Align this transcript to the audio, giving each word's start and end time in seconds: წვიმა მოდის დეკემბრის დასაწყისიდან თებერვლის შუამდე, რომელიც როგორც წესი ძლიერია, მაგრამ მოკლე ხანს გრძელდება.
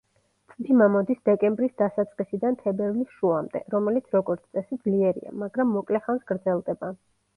წვიმა 0.51 0.85
მოდის 0.93 1.19
დეკემბრის 1.29 1.75
დასაწყისიდან 1.81 2.57
თებერვლის 2.63 3.13
შუამდე, 3.19 3.61
რომელიც 3.75 4.17
როგორც 4.19 4.43
წესი 4.59 4.81
ძლიერია, 4.89 5.35
მაგრამ 5.45 5.77
მოკლე 5.79 6.03
ხანს 6.07 6.25
გრძელდება. 6.33 6.91